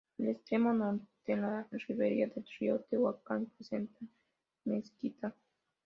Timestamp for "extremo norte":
0.29-1.03